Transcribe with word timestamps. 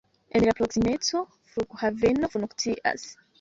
En 0.37 0.45
la 0.45 0.53
proksimeco 0.59 1.21
flughaveno 1.51 2.31
funkcias. 2.37 3.07